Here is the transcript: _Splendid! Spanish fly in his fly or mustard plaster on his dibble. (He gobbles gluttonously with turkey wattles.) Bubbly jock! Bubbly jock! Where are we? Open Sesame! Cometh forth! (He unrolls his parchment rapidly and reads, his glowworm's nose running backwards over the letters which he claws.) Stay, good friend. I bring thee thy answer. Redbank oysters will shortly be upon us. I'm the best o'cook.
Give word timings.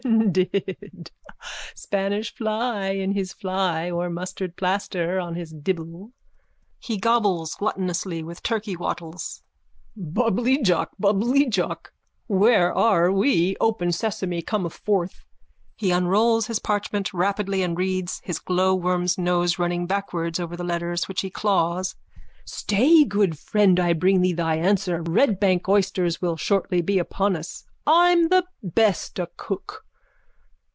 _Splendid! 0.03 1.11
Spanish 1.75 2.33
fly 2.33 2.87
in 2.89 3.11
his 3.11 3.33
fly 3.33 3.91
or 3.91 4.09
mustard 4.09 4.55
plaster 4.55 5.19
on 5.19 5.35
his 5.35 5.51
dibble. 5.51 6.11
(He 6.79 6.97
gobbles 6.97 7.53
gluttonously 7.53 8.23
with 8.23 8.41
turkey 8.41 8.75
wattles.) 8.75 9.43
Bubbly 9.95 10.59
jock! 10.63 10.93
Bubbly 10.97 11.47
jock! 11.47 11.93
Where 12.25 12.73
are 12.73 13.11
we? 13.11 13.55
Open 13.61 13.91
Sesame! 13.91 14.41
Cometh 14.41 14.73
forth! 14.73 15.23
(He 15.75 15.91
unrolls 15.91 16.47
his 16.47 16.57
parchment 16.57 17.13
rapidly 17.13 17.61
and 17.61 17.77
reads, 17.77 18.21
his 18.23 18.39
glowworm's 18.39 19.19
nose 19.19 19.59
running 19.59 19.85
backwards 19.85 20.39
over 20.39 20.57
the 20.57 20.63
letters 20.63 21.07
which 21.07 21.21
he 21.21 21.29
claws.) 21.29 21.95
Stay, 22.43 23.03
good 23.03 23.37
friend. 23.37 23.79
I 23.79 23.93
bring 23.93 24.21
thee 24.21 24.33
thy 24.33 24.55
answer. 24.55 25.03
Redbank 25.03 25.69
oysters 25.69 26.19
will 26.23 26.37
shortly 26.37 26.81
be 26.81 26.97
upon 26.97 27.35
us. 27.35 27.65
I'm 27.85 28.29
the 28.29 28.45
best 28.63 29.19
o'cook. 29.19 29.85